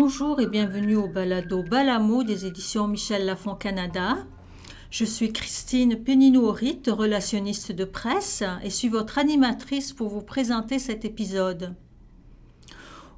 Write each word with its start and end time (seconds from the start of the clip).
Bonjour 0.00 0.40
et 0.40 0.46
bienvenue 0.46 0.94
au 0.94 1.08
balado 1.08 1.64
Balamo 1.64 2.22
des 2.22 2.46
éditions 2.46 2.86
Michel 2.86 3.26
Lafon 3.26 3.56
Canada. 3.56 4.18
Je 4.92 5.04
suis 5.04 5.32
Christine 5.32 5.96
Péninou-Horit, 5.96 6.82
relationniste 6.86 7.72
de 7.72 7.84
presse, 7.84 8.44
et 8.62 8.70
suis 8.70 8.88
votre 8.88 9.18
animatrice 9.18 9.92
pour 9.92 10.08
vous 10.08 10.22
présenter 10.22 10.78
cet 10.78 11.04
épisode. 11.04 11.74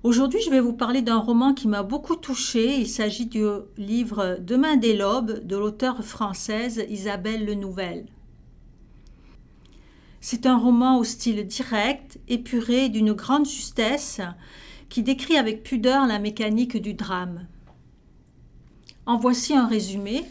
Aujourd'hui, 0.05 0.41
je 0.41 0.49
vais 0.49 0.59
vous 0.59 0.73
parler 0.73 1.03
d'un 1.03 1.19
roman 1.19 1.53
qui 1.53 1.69
m'a 1.69 1.83
beaucoup 1.83 2.17
touchée. 2.17 2.81
Il 2.81 2.89
s'agit 2.89 3.27
du 3.27 3.45
livre 3.77 4.39
Demain 4.41 4.77
des 4.77 4.97
lobes 4.97 5.47
de 5.47 5.57
l'auteure 5.59 6.03
française 6.03 6.83
Isabelle 6.89 7.45
Lenouvel. 7.45 8.07
C'est 10.23 10.47
un 10.47 10.57
roman 10.57 10.99
au 10.99 11.05
style 11.05 11.47
direct, 11.47 12.19
épuré, 12.27 12.89
d'une 12.89 13.13
grande 13.13 13.47
justesse, 13.47 14.23
qui 14.91 15.03
décrit 15.03 15.39
avec 15.39 15.63
pudeur 15.63 16.07
la 16.07 16.19
mécanique 16.19 16.77
du 16.77 16.93
drame. 16.93 17.47
En 19.07 19.17
voici 19.17 19.55
un 19.55 19.67
résumé. 19.67 20.25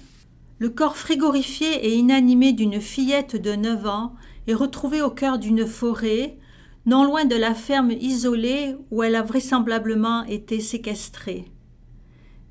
Le 0.60 0.70
corps 0.70 0.98
frigorifié 0.98 1.88
et 1.88 1.96
inanimé 1.96 2.52
d'une 2.52 2.82
fillette 2.82 3.42
de 3.42 3.56
9 3.56 3.88
ans 3.88 4.14
est 4.48 4.54
retrouvé 4.54 5.02
au 5.02 5.10
cœur 5.10 5.40
d'une 5.40 5.66
forêt, 5.66 6.38
non 6.86 7.06
loin 7.06 7.24
de 7.24 7.36
la 7.36 7.56
ferme 7.56 7.92
isolée 7.92 8.76
où 8.92 9.02
elle 9.02 9.16
a 9.16 9.24
vraisemblablement 9.24 10.26
été 10.26 10.60
séquestrée. 10.60 11.46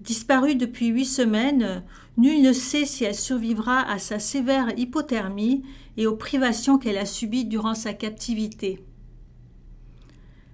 Disparue 0.00 0.54
depuis 0.54 0.86
huit 0.86 1.04
semaines, 1.04 1.84
nul 2.16 2.40
ne 2.40 2.52
sait 2.52 2.86
si 2.86 3.04
elle 3.04 3.14
survivra 3.14 3.80
à 3.80 3.98
sa 3.98 4.18
sévère 4.18 4.72
hypothermie 4.78 5.64
et 5.98 6.06
aux 6.06 6.16
privations 6.16 6.78
qu'elle 6.78 6.98
a 6.98 7.04
subies 7.04 7.44
durant 7.44 7.74
sa 7.74 7.92
captivité. 7.92 8.80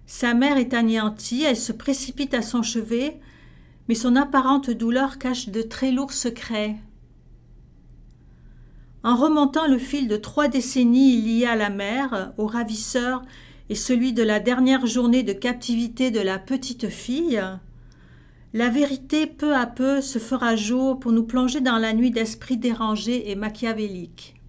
Sa 0.07 0.35
mère 0.35 0.59
est 0.59 0.75
anéantie, 0.75 1.45
elle 1.45 1.57
se 1.57 1.73
précipite 1.73 2.35
à 2.35 2.43
son 2.43 2.63
chevet, 2.63 3.21
mais 3.89 3.95
son 3.95 4.17
apparente 4.17 4.71
douleur 4.71 5.19
cache 5.19 5.49
de 5.49 5.63
très 5.63 5.93
lourds 5.93 6.13
secrets. 6.13 6.77
En 9.03 9.17
remontant 9.17 9.67
le 9.67 9.79
fil 9.79 10.09
de 10.09 10.17
trois 10.17 10.49
décennies 10.49 11.21
liées 11.21 11.47
à 11.47 11.57
la 11.57 11.71
mère, 11.71 12.33
au 12.39 12.47
ravisseur 12.47 13.23
et 13.69 13.75
celui 13.75 14.13
de 14.13 14.23
la 14.23 14.41
dernière 14.41 14.87
journée 14.87 15.23
de 15.23 15.33
captivité 15.33 16.11
de 16.11 16.21
la 16.21 16.39
petite 16.39 16.89
fille, 16.89 17.43
la 18.53 18.69
vérité 18.69 19.27
peu 19.27 19.55
à 19.55 19.67
peu 19.67 20.01
se 20.01 20.19
fera 20.19 20.55
jour 20.55 21.01
pour 21.01 21.13
nous 21.13 21.25
plonger 21.25 21.61
dans 21.61 21.79
la 21.79 21.93
nuit 21.93 22.11
d'esprit 22.11 22.57
dérangé 22.57 23.31
et 23.31 23.37
machiavélique. 23.37 24.41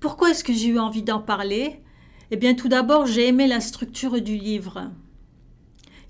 Pourquoi 0.00 0.30
est-ce 0.30 0.44
que 0.44 0.52
j'ai 0.52 0.68
eu 0.68 0.78
envie 0.78 1.02
d'en 1.02 1.20
parler? 1.20 1.80
Eh 2.30 2.36
bien, 2.36 2.54
tout 2.54 2.68
d'abord, 2.68 3.06
j'ai 3.06 3.28
aimé 3.28 3.46
la 3.46 3.60
structure 3.60 4.20
du 4.20 4.36
livre. 4.36 4.90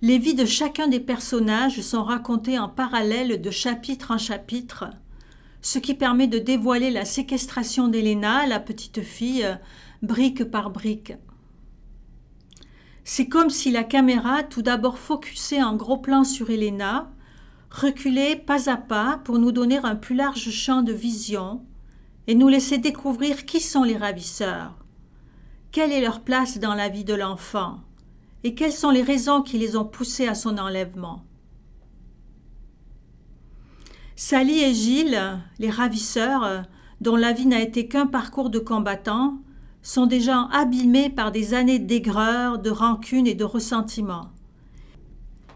Les 0.00 0.18
vies 0.18 0.34
de 0.34 0.44
chacun 0.44 0.86
des 0.86 1.00
personnages 1.00 1.80
sont 1.80 2.04
racontées 2.04 2.58
en 2.58 2.68
parallèle 2.68 3.40
de 3.40 3.50
chapitre 3.50 4.10
en 4.10 4.18
chapitre, 4.18 4.90
ce 5.62 5.78
qui 5.78 5.94
permet 5.94 6.26
de 6.26 6.38
dévoiler 6.38 6.90
la 6.90 7.04
séquestration 7.04 7.88
d'Héléna, 7.88 8.46
la 8.46 8.60
petite 8.60 9.02
fille, 9.02 9.46
brique 10.02 10.44
par 10.44 10.70
brique. 10.70 11.14
C'est 13.02 13.28
comme 13.28 13.50
si 13.50 13.70
la 13.70 13.84
caméra, 13.84 14.42
tout 14.42 14.62
d'abord 14.62 14.98
focusée 14.98 15.62
en 15.62 15.74
gros 15.74 15.98
plan 15.98 16.24
sur 16.24 16.50
Héléna, 16.50 17.10
reculait 17.70 18.36
pas 18.36 18.70
à 18.70 18.76
pas 18.76 19.20
pour 19.24 19.38
nous 19.38 19.52
donner 19.52 19.78
un 19.78 19.96
plus 19.96 20.14
large 20.14 20.50
champ 20.50 20.82
de 20.82 20.92
vision 20.92 21.62
et 22.26 22.34
nous 22.34 22.48
laisser 22.48 22.78
découvrir 22.78 23.44
qui 23.44 23.60
sont 23.60 23.82
les 23.82 23.96
ravisseurs 23.96 24.83
quelle 25.74 25.90
est 25.90 26.00
leur 26.00 26.20
place 26.20 26.60
dans 26.60 26.74
la 26.74 26.88
vie 26.88 27.02
de 27.02 27.14
l'enfant? 27.14 27.80
Et 28.44 28.54
quelles 28.54 28.70
sont 28.70 28.90
les 28.90 29.02
raisons 29.02 29.42
qui 29.42 29.58
les 29.58 29.76
ont 29.76 29.84
poussés 29.84 30.28
à 30.28 30.36
son 30.36 30.56
enlèvement? 30.56 31.24
Sally 34.14 34.62
et 34.62 34.72
Gilles, 34.72 35.20
les 35.58 35.70
ravisseurs, 35.70 36.62
dont 37.00 37.16
la 37.16 37.32
vie 37.32 37.46
n'a 37.46 37.60
été 37.60 37.88
qu'un 37.88 38.06
parcours 38.06 38.50
de 38.50 38.60
combattants, 38.60 39.38
sont 39.82 40.06
des 40.06 40.20
gens 40.20 40.46
abîmés 40.52 41.10
par 41.10 41.32
des 41.32 41.54
années 41.54 41.80
d'aigreur, 41.80 42.60
de 42.60 42.70
rancune 42.70 43.26
et 43.26 43.34
de 43.34 43.42
ressentiment. 43.42 44.28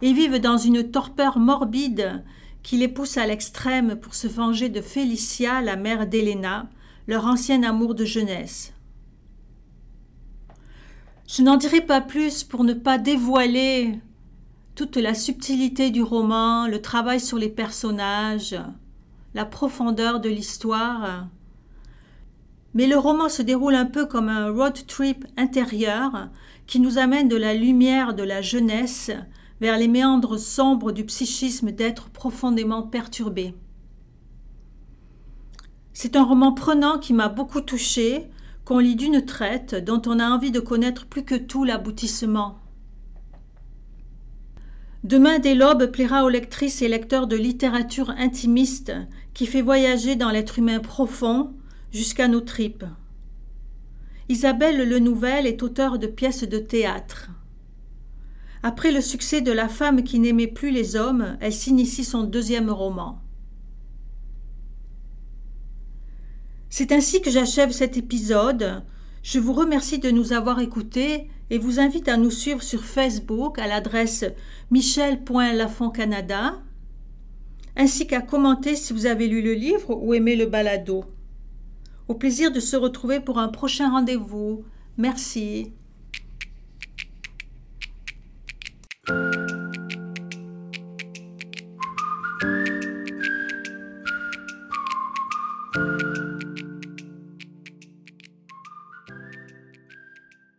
Ils 0.03 0.17
vivent 0.17 0.41
dans 0.41 0.59
une 0.59 0.91
torpeur 0.91 1.39
morbide 1.39 2.25
qui 2.65 2.77
les 2.77 2.89
pousse 2.89 3.19
à 3.19 3.27
l'extrême 3.27 3.95
pour 3.95 4.17
se 4.17 4.27
venger 4.27 4.69
de 4.69 4.81
Félicia, 4.81 5.63
la 5.63 5.77
mère 5.77 6.09
d'Héléna, 6.09 6.69
leur 7.07 7.25
ancien 7.25 7.63
amour 7.63 7.95
de 7.95 8.05
jeunesse. 8.05 8.73
Je 11.29 11.43
n'en 11.43 11.59
dirai 11.59 11.83
pas 11.83 12.01
plus 12.01 12.43
pour 12.43 12.65
ne 12.65 12.73
pas 12.73 12.97
dévoiler 12.97 14.01
toute 14.75 14.97
la 14.97 15.13
subtilité 15.13 15.91
du 15.91 16.03
roman, 16.03 16.67
le 16.67 16.81
travail 16.81 17.21
sur 17.21 17.37
les 17.37 17.51
personnages, 17.51 18.57
la 19.35 19.45
profondeur 19.45 20.21
de 20.21 20.31
l'histoire. 20.31 21.29
Mais 22.73 22.87
le 22.87 22.97
roman 22.97 23.29
se 23.29 23.43
déroule 23.43 23.75
un 23.75 23.85
peu 23.85 24.07
comme 24.07 24.31
un 24.31 24.51
road 24.51 24.87
trip 24.87 25.27
intérieur 25.37 26.31
qui 26.67 26.81
nous 26.81 26.97
amène 26.97 27.29
de 27.29 27.37
la 27.37 27.53
lumière 27.53 28.15
de 28.15 28.23
la 28.23 28.41
jeunesse 28.41 29.11
vers 29.61 29.77
les 29.77 29.89
méandres 29.89 30.39
sombres 30.39 30.93
du 30.93 31.05
psychisme 31.05 31.73
d'être 31.73 32.09
profondément 32.09 32.83
perturbé. 32.83 33.55
C'est 35.93 36.17
un 36.17 36.25
roman 36.25 36.53
prenant 36.53 36.99
qui 36.99 37.13
m'a 37.13 37.29
beaucoup 37.29 37.61
touché, 37.61 38.31
qu'on 38.69 38.81
lit 38.81 38.97
d'une 38.97 39.25
traite, 39.25 39.75
dont 39.75 40.03
on 40.05 40.19
a 40.19 40.29
envie 40.29 40.51
de 40.51 40.61
connaître 40.61 41.07
plus 41.07 41.25
que 41.25 41.37
tout 41.37 41.65
l'aboutissement. 41.65 42.59
Demain 45.05 45.39
des 45.39 45.55
lobes 45.55 45.87
plaira 45.87 46.23
aux 46.23 46.29
lectrices 46.29 46.83
et 46.83 46.89
lecteurs 46.89 47.29
de 47.29 47.37
littérature 47.37 48.11
intimiste 48.11 48.93
qui 49.33 49.47
fait 49.47 49.63
voyager 49.63 50.17
dans 50.17 50.29
l'être 50.29 50.59
humain 50.59 50.81
profond 50.81 51.55
jusqu'à 51.93 52.29
nos 52.29 52.43
tripes. 52.43 52.85
Isabelle 54.29 54.87
Le 54.87 54.99
Nouvel 54.99 55.47
est 55.47 55.63
auteure 55.63 55.99
de 55.99 56.07
pièces 56.07 56.45
de 56.45 56.59
théâtre. 56.59 57.31
Après 58.63 58.93
le 58.93 59.01
succès 59.01 59.41
de 59.41 59.51
La 59.51 59.71
femme 59.71 60.05
qui 60.05 60.19
n'aimait 60.19 60.47
plus 60.47 60.73
les 60.73 60.95
hommes, 60.95 61.39
elle 61.41 61.55
s'initie 61.55 62.05
son 62.05 62.23
deuxième 62.23 62.69
roman. 62.69 63.23
C'est 66.71 66.93
ainsi 66.93 67.23
que 67.23 67.31
j'achève 67.31 67.71
cet 67.71 67.97
épisode. 67.97 68.83
Je 69.23 69.39
vous 69.39 69.53
remercie 69.53 69.99
de 69.99 70.11
nous 70.11 70.33
avoir 70.33 70.61
écoutés 70.61 71.29
et 71.51 71.59
vous 71.59 71.81
invite 71.81 72.09
à 72.09 72.17
nous 72.17 72.31
suivre 72.31 72.63
sur 72.63 72.85
Facebook 72.85 73.59
à 73.59 73.67
l'adresse 73.67 74.25
michel.lafontcanada, 74.71 76.61
ainsi 77.77 78.07
qu'à 78.07 78.21
commenter 78.21 78.77
si 78.77 78.93
vous 78.93 79.07
avez 79.07 79.29
lu 79.29 79.41
le 79.41 79.55
livre 79.55 79.97
ou 79.97 80.13
aimé 80.13 80.37
le 80.37 80.47
balado. 80.47 81.05
Au 82.07 82.15
plaisir 82.15 82.53
de 82.53 82.61
se 82.61 82.77
retrouver 82.77 83.21
pour 83.21 83.39
un 83.39 83.49
prochain 83.49 83.91
rendez-vous. 83.91 84.65
Merci. 84.97 85.73